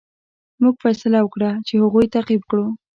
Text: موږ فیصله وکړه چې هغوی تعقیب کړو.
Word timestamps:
موږ 0.61 0.75
فیصله 0.83 1.19
وکړه 1.21 1.49
چې 1.67 1.73
هغوی 1.83 2.05
تعقیب 2.15 2.41
کړو. 2.49 2.67